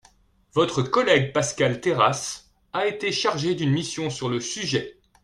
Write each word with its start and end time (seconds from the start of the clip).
Votre 0.55 0.81
collègue 0.81 1.31
Pascal 1.31 1.79
Terrasse 1.79 2.49
a 2.73 2.87
été 2.87 3.11
chargé 3.11 3.53
d’une 3.53 3.69
mission 3.69 4.09
sur 4.09 4.29
le 4.29 4.39
sujet. 4.39 4.97